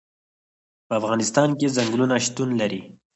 په 0.87 0.93
افغانستان 0.99 1.49
کې 1.59 1.73
ځنګلونه 1.75 2.15
شتون 2.25 2.49
لري. 2.61 2.81